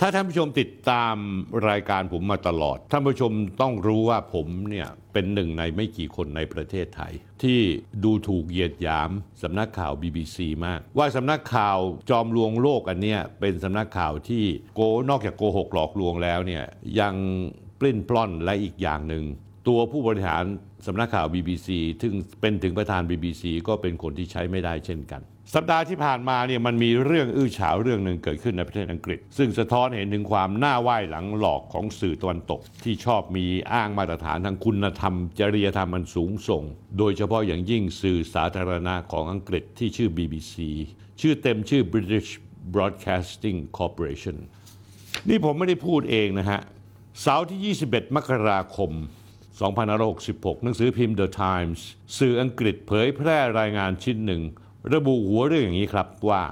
[0.00, 1.16] ถ้าท่านผู้ชมติดตาม
[1.68, 7.60] รายการผมมาตลอด ท่านผู้ชมต้องรู้ว่าผมเนี่ยเป็นหนึ่งในไม่กี่คนในประเทศไทย ที่
[8.04, 9.10] ดูถูกเหยียดหยาม
[9.42, 10.36] สำนักข่าว BBC
[10.66, 11.78] มาก ว่าสำนักข่าว
[12.10, 14.80] จอมลวงโลกอันเนี้ยเป็นสำนักข่าวที่โก
[15.10, 16.64] นอกจากโกหกหลอกลวงแล้วเนี่ย
[17.00, 17.14] ยัง
[17.80, 19.24] ปลิ้นปล้อนและอีกอย่างหนึ่ง
[19.68, 20.44] ตัวผู้บริหาร
[20.86, 21.68] สำนักข่าว BBC
[22.02, 25.22] ซึ่งเป็นถึงประธาน BBC ก็เป็นคนที่ใช้ไม่ได้เช่นกัน
[25.54, 36.62] สัปดาห์ที่ผ่านมาเนี่ยมันมีเรื่องอื้อฉาวเรื่องหนึ่งเกิดขึ้นในประเทศอังกฤษ ซึ่งสะท้อนเห็นถึงความหน้าไหว้หลังหลอกของสื่อตะวันตก ที่ชอบมีอ้างมาตรฐานทางคุณธรรม จริยธรรมมันสูงส่ง
[36.98, 40.54] โดยเฉพาะอย่างยิ่งสื่อสาธารณะของอังกฤษที่ชื่อ BBC
[41.20, 42.30] ชื่อเต็มชื่อ British
[42.74, 44.36] Broadcasting Corporation
[45.28, 46.60] นี่ผมไม่ได้พูดเองนะฮะ
[47.22, 48.92] เสาร์ที่ 21 มกราคม
[49.56, 51.80] 2566 หนังสือพิมพ์ The Times
[52.18, 54.42] สื่ออังกฤษเผยแพร่รายงานชิ้นหนึ่ง
[54.94, 56.42] ระบุหัวเรื่องอย่างนี้ครับว่า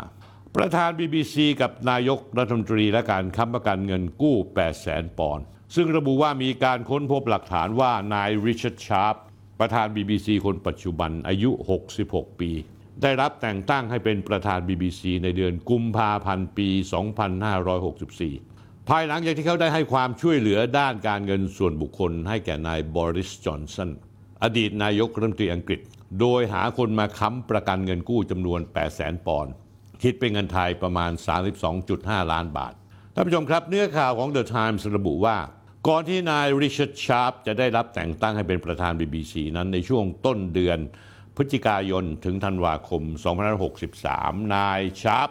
[0.56, 9.14] ประธาน BBC กับนายกรัฐมนตรีและการค้ำประกันเงินกู้8แสนปอนด์ซึ่งระบุว่ามีการค้นพบหลักฐานว่านายริชาร์ดชาร์ป
[9.60, 11.50] ประธาน BBC คนปัจจุบันอายุ
[11.94, 12.50] 66 ปี
[13.02, 16.68] ได้รับแต่งตั้งให้เป็นประธาน BBC ในเดือนกุมภาพันธ์ปี
[17.54, 18.53] 2564
[18.88, 23.90] ภายหลังจากที่เขาได้ให้ความช่วยเหลือด้านการเงินส่วนบุคคล ให้แก่นายบริสจอนสัน
[24.42, 25.80] อดีตนายกรัฐมนตรีอังกฤษ
[26.20, 29.52] โดยหาคนมาค้ำประกันเงินกู้จำนวน 8 0 0แสนปอนด์
[30.02, 31.10] คิดเป็นเงินไทยประมาณ
[31.70, 32.74] 32.5 ล้านบาท
[33.14, 35.36] ท่านผู้ชมครับ เนื้อข่าวของ The Times ระบุว่า
[35.88, 40.78] ก่อนที่นายริชาร์ดชาร์ปจะได้รับแต่งตั้งให้เป็นประธาน BBC นั้นในช่วงต้นเดือน
[41.36, 43.02] พฤศจิกายนถึงธันวาคม
[43.78, 45.28] 2563 นายชาร์ป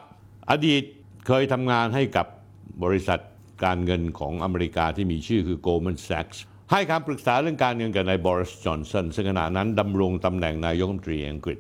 [0.50, 0.84] อดีต
[1.28, 2.28] เคยทำงานให้กับ
[2.84, 3.20] บริษัท
[3.66, 6.38] การเงินของอเมริกาที่มีชื่อคือ Goldman Sachs
[6.72, 11.60] ให้คำปรึกษาเรื่องการเงินกับนายบริสจอนสันซึ่งขณะนั้นดำรงตำแหน่งนายกรัฐมนตรีอังกฤษ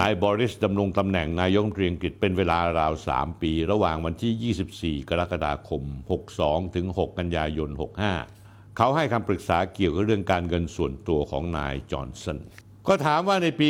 [0.00, 5.82] นายบริสดำรงตำแหน่งนายกรัฐมนตรีอังกฤษเป็นเวลาราว 3 ปี ระหว่างวันที่ 24 กรกฎาคม
[6.28, 7.70] 62 ถึง 6 กันยายน
[8.24, 12.38] 65 เขาให้คำปรึกษาเกี่ยวกับเรื่องการเงินส่วนตัวของนายจอห์นสัน
[12.88, 13.68] ก็ถามว่าในปี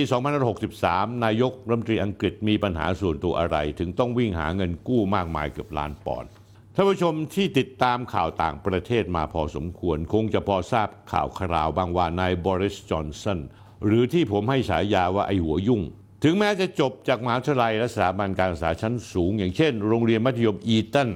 [0.60, 6.30] 2563 นายกรัฐมนตรีอังกฤษมีปัญหาส่วนตัวอะไร ถึงต้องวิ่งหาเงินกู้มากมายเกือบล้านปอนด์
[6.74, 13.40] ท่านผู้ชมที่ติดตามข่าวต่างประเทศมาพอสมควร คงจะพอทราบข่าวคราวบางว่านายบริสจอนสัน
[13.84, 15.82] หรือที่ผมให้ฉายาว่าไอหัวยุ่ง
[16.24, 21.10] ถึงแม้จะจบจากมหาวิทยาลัยและสถาบันการศึกษาชั้นสูง อย่างเช่น โรงเรียนมัธยมอีตัน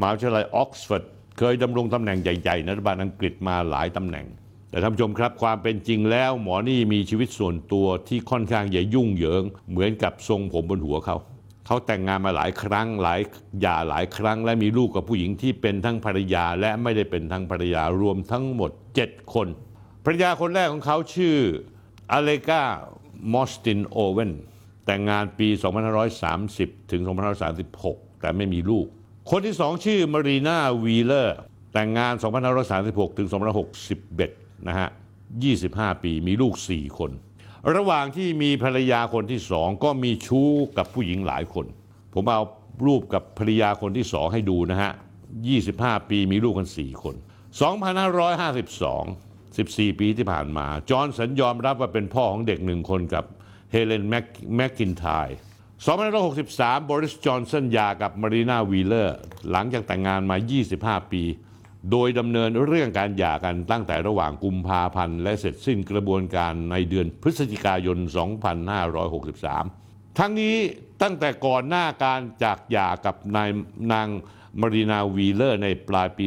[0.00, 1.04] มหาวิทยาลัยออกซฟอร์ด
[1.38, 4.26] เคยดำรงตำแหน่งใหญ่ๆในรัฐบาลอังกฤษมาหลายตำแหน่ง
[4.70, 11.16] แต่ท่านผู้ชมครับความเป็นจริงแล้วหมอนี่มีชีวิตส่วนตัวที่ค่อนข้างจะยุ่งเหยิง เหมือนกับทรงผมบนหัวเขา
[11.66, 13.20] เขาแต่งงานมาหลายครั้งหลาย
[13.60, 18.70] หย่าหลายครั้ง และมีลูกกับผู้หญิงที่เป็นทั้งภรรยาและไม่ได้เป็นทั้งภรรยารวมทั้งหมด
[19.02, 19.48] 7 คน
[20.04, 21.36] ภรรยาคนแรกของเขาชื่อ
[22.12, 22.62] อเลกรา
[23.32, 24.32] มอสตินโอเวน
[24.86, 25.48] แต่งงานปี
[26.24, 27.02] 2530 ถึง
[27.60, 28.86] 2536 แต่ไม่มีลูก
[29.30, 31.36] คนที่สองชื่อมารีนาวีเลอร์
[31.72, 32.14] แต่งงาน
[32.66, 33.28] 2536 ถึง
[33.96, 34.88] 2561 นะฮะ
[35.46, 37.10] 25 ปีมีลูก 4 คน
[37.74, 41.66] ระหว่างที่มีภรรยาคนที่สองก็มีชู้กับผู้หญิงหลายคน
[42.14, 42.42] ผมเอา
[42.86, 44.92] รูปกับภรรยาคนที่สองให้ดูนะฮะ
[45.50, 47.14] 25 ปีมีลูกกัน 4 คน
[47.96, 53.24] 2552 14 ปีที่ผ่านมา จอห์นสันยอมรับว่าเป็นพ่อของเด็กหนึ่งคนกับ
[53.72, 55.28] เฮเลนแม็กแมคอินไทร์
[56.08, 59.16] 2563 บอริส จอห์นสันหย่ากับมารีนาวีเลอร์
[59.50, 60.36] หลังจากแต่งงานมา
[60.74, 61.22] 25 ปี
[61.90, 67.98] โดยดำเนินเรื่องการหย่ากันตั้งแต่ระหว่างกุมภาพันธ์และเสร็จสิ้นกระบวนการในเดือนพฤศจิกายน
[69.28, 70.56] 2563 ทั้งนี้
[71.02, 73.48] ตั้งแต่ก่อนหน้าการจากหย่ากับนาย
[73.92, 74.08] นาง
[74.60, 76.24] มารีนาวีเลอร์ในปลายปี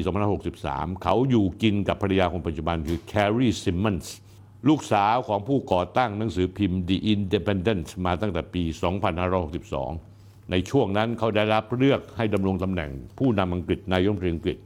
[0.50, 4.16] 2563 เขาอยู่กินกับภรรยาคนปัจจุบันคือแคร์รีซิมมอนส์
[4.68, 8.64] ลูกสาวของผู้ก่อตั้งหนังสือพิมพ์ The Independent มาตั้งแต่ปี
[9.58, 14.58] 2562 ในช่วงนั้นเขาได้รับเลือกให้ดำรงตำแหน่งผู้นำอังกฤษนายกรัฐมนตรีอังกฤษ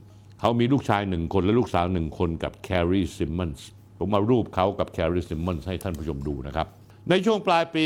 [0.45, 3.67] เขามีลูกชายหนึ่งคนและลูกสาวหนึ่งคนกับแคร์รีซิมมอนส์
[3.97, 6.67] ผมเอารูปเขากับแคร์รีซิมมอนส์ให้ท่านผู้ชมดูนะครับ
[7.09, 7.83] ในช่วงปลายปี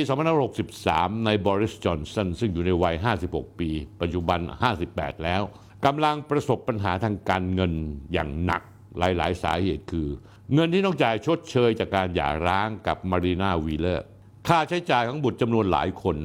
[0.61, 2.95] 2563 นายบอริสจอห์นสันซึ่งอยู่ในวัย
[3.27, 3.69] 56 ปี
[4.01, 4.39] ปัจจุบัน
[4.83, 5.41] 58 แล้ว
[5.85, 7.73] กำลังประสบปัญหาทางการเงิน
[8.13, 8.61] อย่างหนัก
[8.99, 10.07] หลาย ๆ สาเหตุคือ
[10.53, 14.05] เงินที่ต้องจ่ายชดเชยจากการหย่าร้างกับมารีนาวีเลอร์
[14.47, 16.17] ค่าใช้จ่ายของบุตรจำนวนหลายคน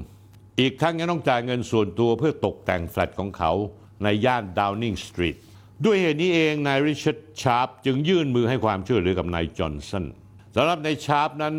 [0.60, 3.52] อีกทั้งยังต้องจ่ายเงินส่วนตัวเพื่อตกแต่งแฟลตของเขา
[4.02, 5.36] ในย่านดาวนิงสตรีท
[5.84, 10.04] ด้วยเหตุนี้เองนายริชาร์ดชาร์ปจึงยื่นมือให้ความช่วยเหลือกับนายจอห์นสัน
[10.56, 11.54] สำหรับนายชาร์ปนั้น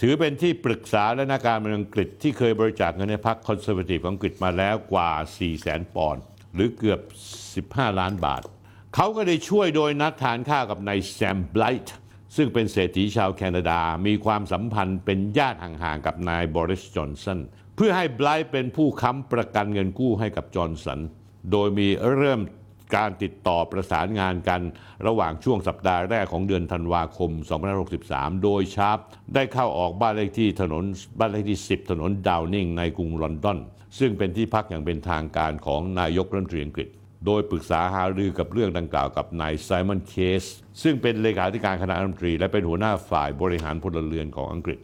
[0.00, 6.22] ถือเป็นที่ปรึกษาและนักการเมืองอังกฤษที่เคยบริจาคเงินให้พรรคคอนเซอร์เวทีฟของอังกฤษมาแล้วกว่า 4 0 0แสนปอนด์
[6.54, 7.00] หรือเกือบ
[7.86, 8.42] 15 ล้านบาท
[8.94, 11.94] เขาก็ได้ช่วยโดยนัดทานข้าวกับนายแซมไบรท์
[12.36, 17.40] ซึ่งเป็นเศรษฐีชาวแคนาดา มีความสัมพันธ์เป็นญาติห่างๆกับนายบริสจอนสัน
[17.76, 21.00] เพื่อให้ไบรท์เป็นผู้ค้ำประกันเงินกู้ให้กับจอห์นสัน
[21.52, 22.40] โดยมีเริ่ม
[22.96, 24.60] การติดต่อประสานงานกัน
[25.06, 27.30] ระหว่างช่วงสัปดาห์แรกของเดือนธันวาคม
[27.86, 28.98] 2563 โดยชาร์ป
[29.34, 30.84] ได้เข้าออกบ้านเลขที่ถนน
[31.18, 33.58] บ้านเลขที่ 10 ถนนดาวนิงในกรุงลอนดอน
[33.98, 36.88] ซึ่งเป็นที่พักอย่างเป็นทางการของนายกรัฐมนตรีอังกฤษ
[37.26, 40.44] โดยปรึกษาหารือกับเรื่องดังกล่าวกับนายไซมอนเคส
[40.82, 44.78] ซึ่งเป็นเลขาธิการคณะรัฐมนตรี และเป็นหัวหน้าฝ่ายบริหารพลเรือนของอังกฤษ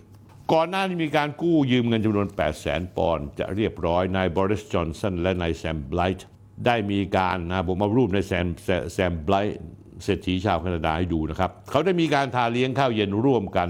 [0.52, 6.26] ก่อนหน้านี้มีการกู้ยืมเงินจำนวน 8 0 0แสนปอนด์จะเรียบร้อยนายบริสจอนสันและนายแซมไบรท์
[6.66, 8.46] ได้มีการนะผมมารูปนายแซม
[8.92, 9.60] แซมไบรท์
[10.04, 13.68] เศรษฐีชาวแคนาดาให้ดูนะครับ เขาได้มีการทานเลี้ยงข้าวเย็นร่วมกัน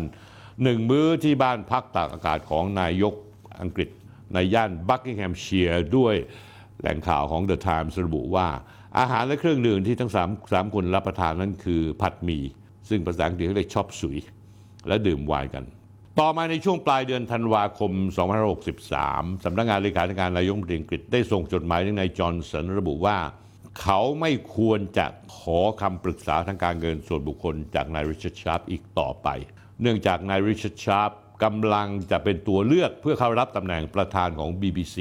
[0.62, 3.14] หนึ่งมื้อที่บ้านพักตากอากาศของนายก
[3.60, 3.88] อังกฤษ
[4.34, 6.14] ในย่านบักกิงแฮมเชียร์ด้วย
[6.80, 8.48] แหล่งข่าวของ The Times ระบุว่า
[8.98, 12.42] อาหารและเครื่องดื่มที่ทั้งสามสามคนรับประทานนั้นคือผัดหมี่
[12.88, 14.18] ซึ่งภาษาอังกฤษเขาเรียก chop suey
[14.88, 15.64] และดื่มไวน์กัน
[16.20, 17.92] ต่อมาในช่วงปลายเดือนธันวาคม
[18.68, 23.18] 2563 สำนักงานเลขาธิการนายกรัฐมนตรีอังกฤษได้ส่งจดหมายถึงนายจอห์นสันระบุว่า
[23.80, 29.28] เขาไม่ควรจะขอคำปรึกษาทางการเงินส่วนบุคคลจากนายริชาร์ดชาร์ปอีกต่อไป
[29.80, 31.10] เนื่องจากนายริชาร์ดชาร์ป
[31.44, 34.96] กำลังจะเป็นตัวเลือกเพื่อเข้ารับตำแหน่งประธานของ BBC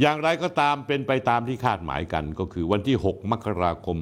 [0.00, 3.98] อย่างไรก็ตามเป็นไปตามที่คาดหมายกันก็คือวันที่ 6 มกราคม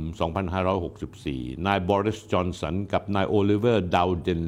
[0.81, 4.43] 2564 นายบริส จอห์นสัน กับนายโอลิเวอร์ ดาวเดน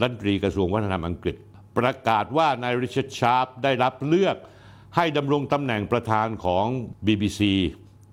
[0.00, 1.36] รัฐมนตรีกระทรวงวัฒนธรรมอังกฤษ
[1.78, 4.36] ประกาศว่านายริชาร์ดชาร์ปได้รับเลือก
[4.96, 6.66] ให้ดำรงตำแหน่งประธานของ
[7.06, 7.40] BBC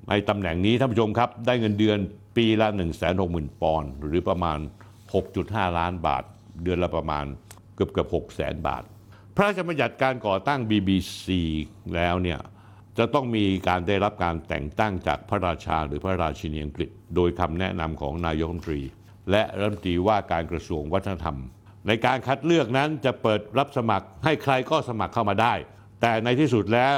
[0.09, 1.97] ในตำแหน่งนี้ท่านผู้ชมครับ ได้เงินเดือน
[2.37, 2.67] ปีละ
[3.15, 4.59] 160,000 ปอนด์หรือประมาณ
[5.17, 6.23] 6.5 ล้านบาท
[6.63, 7.25] เดือนละประมาณ
[7.75, 8.83] เกือบเกือบ6แสนบาท
[9.35, 11.27] พระราชบัญญัติการก่อตั้ง BBC
[11.95, 12.39] แล้วเนี่ย
[12.97, 18.81] จะต้องมีการได้รับการแต่งตั้งจากพระราชาหรือพระราชินีอังกฤษ โดยคำแนะนำของนายกรัฐมนตรี
[19.31, 21.37] และรัฐมนตรีว่าการกระทรวงวัฒนธรรม
[21.87, 25.53] ในการคัดเลือกนั้นจะเปิดรับสมัครให้ใครก็สมัครเข้ามาได้
[26.01, 26.97] แต่ในที่สุดแล้ว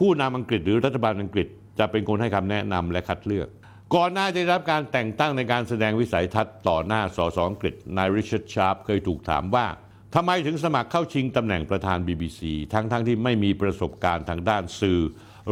[0.00, 1.46] ผู้นำอังกฤษหรือรัฐบาลอังกฤษ
[1.78, 3.48] จะเป็นคนให้คำแนะนำและคัดเลือก
[3.94, 9.66] ก่อนหน้าจะได้รับการแต่งตั้งในการแสดงวิสัยทัศน์ต่อหน้าสสอังกฤษนายริชาร์ดชาร์ปเคยถูกถามว่า
[10.14, 12.40] ทำไมถึงสมัครเข้าชิงตำแหน่งประธาน BBC
[12.72, 15.00] ทั้งๆทที่ไม่มีประสบการณ์ทางด้านสื่อ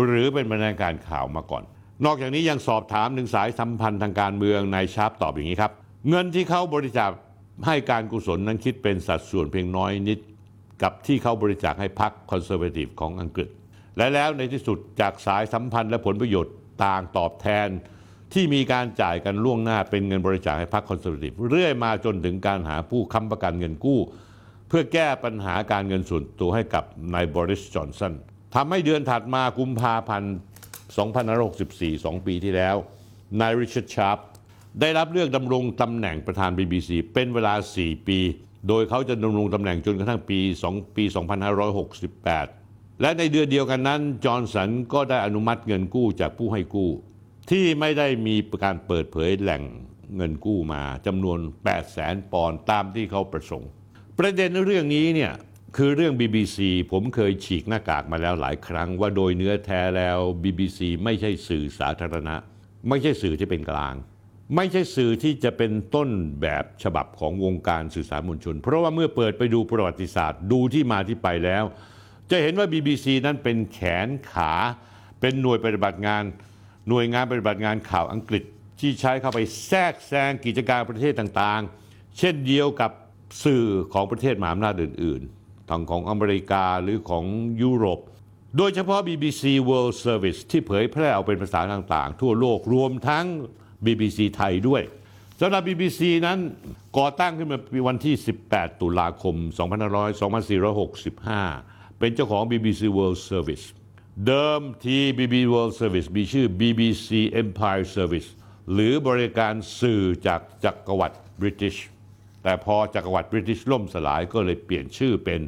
[0.04, 1.64] หรือเป็นบรรณาธิการข่าวมาก่อน
[2.04, 5.72] นอกจากนี้ยังสอบถามถึงสายสัมพันธ์ทางการเมืองนายชาร์ปตอบอย่างนี้ครับ
[6.08, 7.10] เงินที่เขาบริจาค
[7.66, 10.18] ให้การกุศลนั้นคิดเป็นสัดส่วนเพียงน้อยนิด
[10.82, 13.48] กับที่เขาบริจาคให้พรรคคอนเซอร์เวทีฟของอังกฤษ
[13.96, 16.54] และแล้วในที่สุดจากสายสัมพันธ์และผลประโยชน์
[16.84, 17.68] ต่างตอบแทน
[18.32, 24.00] ที่มีการจ่ายกันล่วงหน้าเป็นเงินบริจาคให้พรรคคอนเซอร์เวทีฟเรื่อยมาจนถึงการหาผู้ค้ำประกันเงินกู้
[24.68, 26.84] เพื่อแก้ปัญหาการเงินส่วนตัวให้กับ
[27.14, 28.14] นายบริสจอนสัน
[28.54, 30.34] ทำให้เดือนถัดมากุมภาพันธ์
[31.10, 32.76] 2564 2 ปีที่แล้ว
[33.40, 34.18] นายริชาร์ดชาร์ป
[34.80, 38.18] ได้รับเลือกดำรงตำแหน่งประธาน BBC เป็นเวลา 4 ปี
[38.68, 40.38] โดยเขาจะดำรงตำแหน่งจนกระทั่งปี
[40.70, 41.04] 2 ปี
[42.22, 46.90] 2568 และในเดือนเดียวกันนั้น จอห์นสันก็ได้อนุมัติเงินกู้จากผู้ให้กู้
[47.50, 49.62] ที่ไม่ได้มีการเปิดเผยแหล่ง
[50.16, 53.70] เงินกู้มาจำนวน 8 0 0แสนปอนด์ตามที่เขาประสงค์
[54.18, 55.32] ประเด็นเรื่องนี้เนี่ย
[55.76, 56.58] คือเรื่อง BBC
[56.92, 62.36] ผมเคยฉีกหน้ากากมาแล้วหลายครั้ง ว่าโดยเนื้อแท้แล้ว BBC ไม่ใช่สื่อสาธารณะ
[62.88, 63.94] ไม่ใช่สื่อที่เป็นกลาง
[64.56, 66.08] ไม่ใช่สื่อที่จะเป็นต้น
[66.42, 71.64] แบบฉบับของวงการสื่อสารมวลชน เพราะว่าเมื่อเปิดไปดูประวัติศาสตร์ดูที่มาที่ไปแล้ว
[72.30, 74.52] จะเห็นว่า BBC นั้นเป็นแขนขา
[75.20, 76.22] เป็นหน่วยปฏิบัติงาน
[76.88, 78.44] หน่วยงานปฏิบัติงานข่าวอังกฤษ
[78.80, 82.90] ที่ใช้เข้าไปแทรกแซงกิจการประเทศต่างๆ เช่นเดียวกับ
[83.44, 87.24] สื่อของประเทศมหาอำนาจอื่นๆทางของอเมริกาหรือของ
[87.62, 88.00] ยุโรป
[88.56, 93.26] โดยเฉพาะ BBC World Service ที่เผยแพร่ออกเป็นภาษาต่างๆ ทั่วโลกรวมทั้ง
[93.84, 94.82] BBC ไทยด้วย
[95.40, 96.38] สำหรับ BBC นั้น
[96.98, 98.14] ก่อตั้งขึ้นมาปีวันที่
[98.48, 99.36] 18 ตุลาคม
[101.02, 103.64] 2465 เป็นเจ้าของ BBC World Service
[104.26, 107.08] เดิมที BBC World Service มีชื่อ BBC
[107.42, 108.28] Empire Service
[108.72, 111.76] หรือบริการสื่อจากจักรวรรดิบริติช
[112.42, 115.40] แต่พอจักรวรรดิบริติชล่มสลายก็เลยเปลี่ยนชื่อเป็น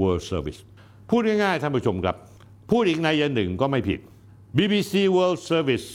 [0.00, 0.60] World Service
[1.10, 2.16] พูดง่ายๆท่านผู้ชมครับ
[2.70, 4.00] พูดอีกในยะหนึ่งก็ไม่ผิด
[4.56, 5.86] BBC World Service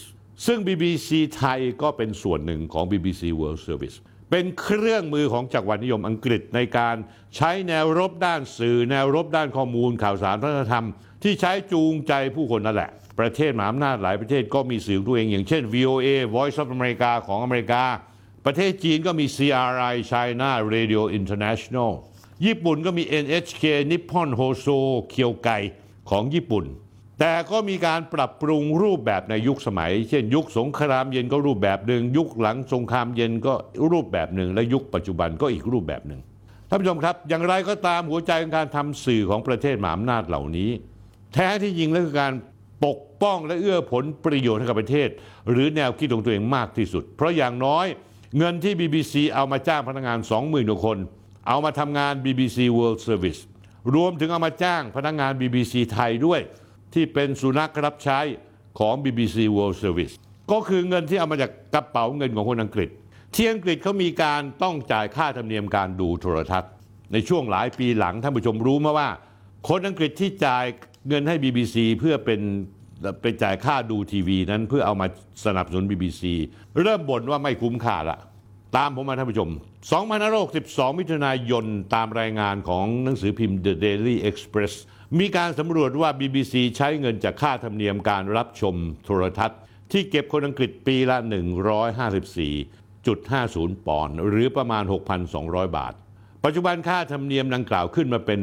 [0.45, 3.97] ซึ่ง BBC ไทยก็เป็นส่วนหนึ่งของ BBC World Service
[4.31, 6.95] เป็นเครื่องมือของจักรวรรดินิยมอังกฤษในการ
[7.35, 10.85] ใช้แนวรบด้านสื่อ แนวรบด้านข้อมูลข่าวสารวัฒนธรรม
[11.23, 17.83] ที่ใช้จูงใจผู้คนนั่นแหละ ประเทศมหาอำนาจหลายประเทศก็มีสื่อของตัวเอง อย่างเช่น VOA Voice of America ของอเมริกา
[18.45, 21.91] ประเทศจีนก็มี CRI China Radio International
[22.45, 24.77] ญี่ปุ่นก็มี NHK Nippon Hoso
[25.09, 25.49] เคียวไก
[26.09, 26.65] ของญี่ปุ่น
[27.19, 33.53] แต่ก็มีการปรับปรุงรูปแบบในยุคสมัย เช่น ยุคสงครามเย็นก็รูปแบบหนึ่งยุคหลังสงครามเย็นก็
[33.91, 36.21] รูปแบบหนึ่ง และยุคปัจจุบันก็อีกรูปแบบหนึ่ง
[36.69, 40.69] ท่านผู้ชมครับ อย่างไรก็ตามหัวใจของการทำสื่อของประเทศมหาอำนาจเหล่านี้
[41.33, 42.33] แท้ที่จริงแล้วคือการ
[42.85, 45.09] ปกป้องและเอื้อผลประโยชน์ให้กับประเทศ
[45.51, 47.85] หรือแนวคิดของตัวเองมากที่สุด เพราะอย่างน้อย
[48.37, 50.97] เงินที่ BBC เอามาจ้างพนักงาน 20,000กว่าคน
[51.47, 53.41] เอามาทำงาน BBC World Service
[53.95, 56.41] รวมถึงเอามาจ้างพนักงาน BBC ไทยด้วย
[56.93, 58.19] ที่เป็นสุนัขรับใช้
[58.79, 60.13] ของ BBC World Service
[60.51, 62.89] ก็คือเงินที่เอามาจากกระเป๋าเงินของคนอังกฤษ
[63.35, 66.71] ที่อังกฤษเขามีการต้องจ่ายค่าธรรมเนียมการดูโทรทัศน์
[67.13, 69.09] ในช่วงหลายปีหลังท่านผู้ชมรู้มาว่า
[69.69, 70.65] คนอังกฤษที่จ่าย
[71.07, 72.41] เงินให้ BBC เพื่อเป็น
[73.21, 75.07] ไปจ่ายค่าดูทีวีนั้นเพื่อเอามา
[75.45, 76.23] สนับสนุน BBC
[76.81, 78.19] เริ่มบ่นว่าไม่คุ้มค่าละ
[78.77, 79.49] ตามผมมาท่านผู้ชม
[80.23, 81.65] 2562 มิถุนายน
[81.95, 84.73] ตามรายงานของหนังสือพิมพ์ The Daily Express
[85.19, 89.59] มีการสำรวจว่า BBC ใช้เงินจากค่าธรรมเนียมการรับชมโทรทัศน์
[89.91, 91.17] ที่เก็บคนอังกฤษปีละ
[92.51, 94.83] 154.50 ปอนด์หรือประมาณ
[95.29, 95.93] 6,200 บาท
[96.43, 98.39] ปัจจุบันค่าธรรมเนียมดังกล่าวขึ้นมาเป็น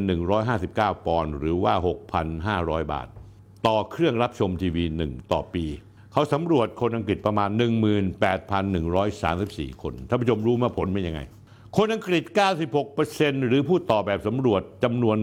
[0.52, 1.74] 159 ปอนด์หรือว่า
[2.34, 3.08] 6,500 บาท
[3.66, 5.64] ต่อเครื่องรับชมทีวีหนึ่งต่อปี
[6.12, 7.50] เขาสำรวจคนอังกฤษประมาณ
[8.26, 11.20] 18,134 คนท่านผู้ชมรู้มาผลเป็นยังไง
[11.78, 12.24] คนอังกฤษ
[12.86, 15.16] 96%หรือผู้ตอบแบบสำรวจจำนวน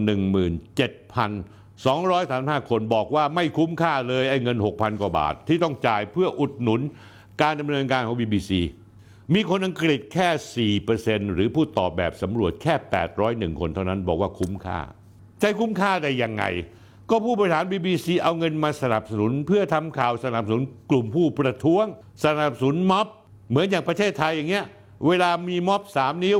[1.32, 6.80] 17,235 คนบอกว่าไม่คุ้มค่าเลยไอ้เงิน 6,000 กว่าบาท ที่ต้องจ่ายเพื่ออุดหนุน
[7.42, 8.50] การดำเนินการของ BBC
[9.34, 12.74] มีคนอังกฤษแค่ 4%หรือผู้ตอบแบบสำรวจแค่
[13.18, 14.80] 801 คนเท่านั้นบอกว่าคุ้มค่า
[15.40, 16.44] ใจคุ้มค่าได้ยังไง
[17.10, 21.84] ก็ผู้บริหาร BBC เอาเงินมาสนับสนุน เพื่อทำข่าวสนับสนุนกลุ่มผู้ประท้วง
[22.24, 23.06] สนับสนุนม็อบ
[23.48, 24.66] เหมือนอย่างประเทศไทยอย่างเงี้ย
[25.06, 26.38] เวลามีม็อบ3นิ้ว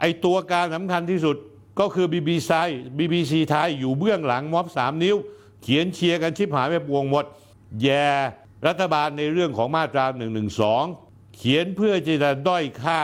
[0.00, 1.36] ไอตัวการสำคัญที่สุด
[1.80, 2.52] ก็คือ BBC
[2.98, 5.16] BBC ไทยอยู่เบื้องหลังม็อบ3นิ้ว
[5.62, 7.24] เขียนเชียร์กันชิบหายไปปวงหมด
[7.82, 8.08] แย่
[8.66, 10.04] รัฐบาลในเรื่องของมาตรา
[10.72, 13.00] 112 เขียนเพื่อจะด้อยค่า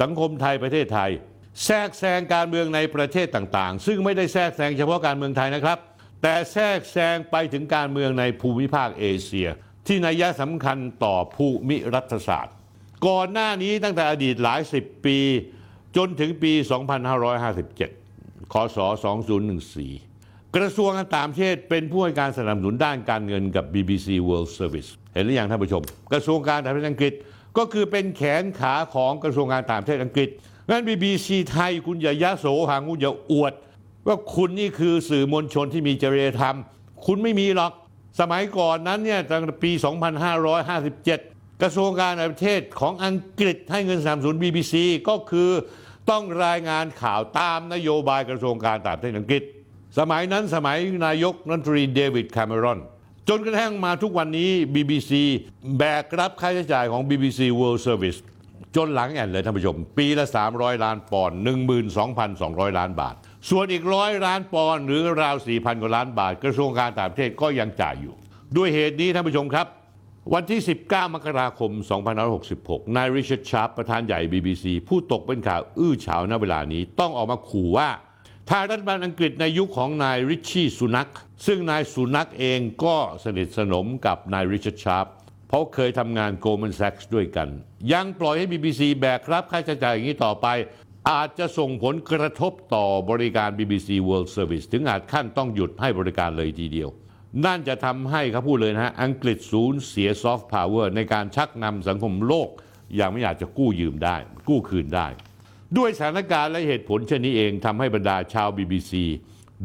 [0.00, 1.10] สังคมไทยประเทศไทย
[1.64, 5.78] แทรกแซงการเมืองในประเทศต่างๆ ซึ่งไม่ได้แทรกแซงเฉพาะการเมืองไทยนะครับ
[6.22, 9.48] แต่แทรกแซงไปถึงการเมืองในภูมิภาคเอเชีย
[9.86, 12.54] ที่นัยสำคัญต่อภูมิรัฐศาสตร์
[13.06, 15.18] ก่อนหน้านี้ตั้งแต่อดีตหลายสิบปี
[15.96, 16.52] จนถึงปี
[17.72, 18.78] 2557คศ
[19.46, 27.12] 2014 กระทรวงการต่างประเทศเป็นผู้ให้การสนับสนุนด้านการเงินกับ BBC World Service เห็นหรือยังท่านผู้ชม กระทรวงการต่างประเทศอังกฤษ
[27.58, 30.28] ก็คือเป็นแขนขาของกระทรวงการต่างประเทศอังกฤษ
[30.68, 33.52] งั้น BBC ไทยคุณอย่ายะโสหางคุณอย่าอวด
[34.06, 36.56] ว่าคุณนี่คือสื่อมวลชนที่มีจริยธรรม
[37.06, 37.72] คุณไม่มีหรอก
[38.20, 39.70] สมัยก่อนนั้นเนี่ยตั้งแต่ปี
[40.78, 44.74] 2557 กระทรวงการต่างประเทศของอังกฤษให้เงินสนับสนุน BBC
[45.08, 45.50] ก็คือ
[46.10, 49.42] ต้องรายงานข่าวตามนโยบายกระทรวงการต่างประเทศอังกฤษ
[49.98, 52.78] สมัยนั้นสมัยนายกรัฐมนตรีเดวิดแคมเมรอน
[53.28, 55.12] จนกระทั่งมาทุกวันนี้ BBC
[55.78, 58.18] แบกรับค่าใช้จ่ายของ BBC World Service
[58.76, 61.38] จนหลังแอนเลยท่านผู้ชม ปีละ 300 ล้านปอนด์
[62.08, 63.14] 12,200 ล้านบาท
[63.50, 68.14] ส่วนอีกร้อยล้านปอนด์หรือราว 4,000 กว่าล้านบาท กระทรวงการต่างประเทศก็ยังจ่ายอยู่
[68.56, 69.66] ด้วยเหตุนี้ท่านผู้ชมครับ
[70.34, 71.70] วันที่ 19 มกราคม
[72.34, 77.88] 2566 นายริชาร์ดชาร์ปประธานใหญ่ BBC ผู้ตกเป็นข่าวอื้อฉาวณเวลานี้ต้องออกมาขู่ว่า
[78.50, 81.10] ถ้ารัฐบาลอังกฤษในยุคของนายริชชี่สุนัก
[81.46, 85.06] ซึ่งนายสุนักเองก็สนิทสนมกับนายริชาร์ดชาร์ป
[85.48, 87.48] เพราะเคยทำงาน Goldman Sachs ด้วยกัน
[87.92, 90.46] ยังปล่อยให้ BBC แบกรับค่าใช้จ่ายอย่างนี้ต่อไป
[91.10, 96.90] อาจจะส่งผลกระทบต่อบริการ BBC World Service ถึงอาจขั้นต้องหยุดให้บริการเลยทีเดียว
[97.44, 102.48] นั่นจะทำให้เขาพูดเลยนะฮะ อังกฤษสูญเสียซอฟต์พาวเวอร์ในการชักนำสังคมโลก
[102.96, 104.16] อย่างไม่อยาจจะกู้ยืมได้
[104.48, 105.06] กู้คืนได้
[105.76, 108.92] ด้วยสถานการณ์และเหตุผลเช่นนี้เองทำให้บรรดาชาว BBC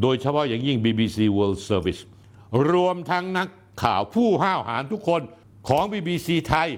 [0.00, 2.00] โดยเฉพาะอย่างยิ่ง BBC World Service
[2.72, 3.48] รวมทั้งนัก
[3.82, 5.22] ข่าวผู้ห้าวหาญทุกคน
[5.68, 6.68] ของ BBC ไทย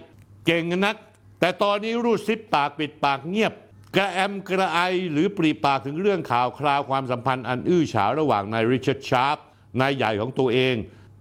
[0.47, 0.97] เก่งนัก
[1.41, 3.53] แต่ตอนนี้รูดซิปปากปิดปากเงียบ
[3.97, 4.79] กระแอมกระไอ
[5.13, 9.39] หรือปรีปากถึงเรื่องข่าวคราวความสัมพันธ์อันอื้อฉาวระหว่างนายริชาร์ดชาร์ป
[9.81, 10.75] นายใหญ่ของตัวเอง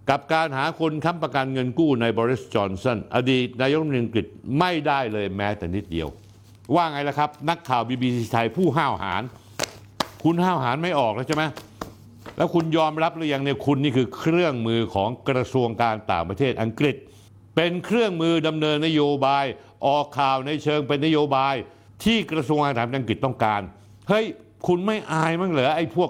[0.10, 4.26] กับการหาคนค้ำประกันเงินกู้ในบริสจอนสันอดีตนายกรัฐมนตรีอังกฤษ
[4.60, 6.08] ไม่ได้เลยแม้แต่นิดเดียว
[6.76, 9.24] ว่าไงล่ะครับ นักข่าว BBC ไทยผู้ห้าวหาญ
[10.24, 11.44] คุณห้าวหาญไม่ออกแล้วใช่ไหม
[12.38, 16.96] แล้วคุณยอมรับหรือยังเนี่ยคุณนี่คือเครื่องมือของกระทรวงการต่างประเทศอังกฤษ
[17.56, 19.46] เป็นเครื่องมือดำเนินนโยบาย
[19.88, 21.56] ออกข่าวในเชิงเป็นนโยบาย
[22.04, 23.62] ที่กระทรวงการต่างประเทศอังกฤษต้องการ
[24.10, 24.26] เฮ้ย
[24.68, 26.10] คุณไม่อายมั้งเหรอไอ้พวก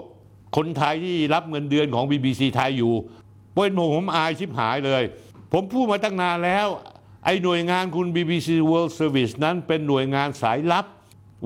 [0.56, 2.94] คนไทยที่รับเงินเดือนของ BBC ไทยอยู่
[3.54, 5.02] เป็นผมผมอายชิบหายเลย
[5.52, 6.66] ผมพูดมาตั้งนานแล้ว
[7.24, 10.86] ไอ้หน่วยงานคุณ BBC World Service นั้นเป็นหน่วยงานสายลับ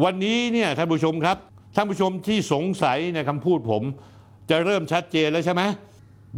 [0.05, 1.37] วันนี้เนี่ยท่านผู้ชมครับ
[1.76, 3.83] ท่านผู้ชมที่สงสัยในคำพูดผม
[4.50, 5.62] จะเริ่มชัดเจนแล้วใช่ไหม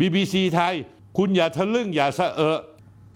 [0.00, 0.74] BBC ไทย
[1.18, 2.60] คุณอย่าทะลึ่งอย่าสะเอะ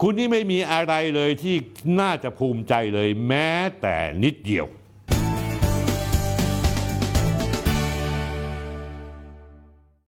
[0.01, 1.55] คุณนี่ไม่มีอะไรเลยที่
[1.99, 3.49] น่าจะภูมิใจเลยแม้
[3.81, 4.65] แต่นิดเดียว